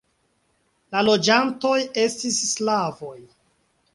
[0.95, 3.15] La loĝantoj estis slavoj.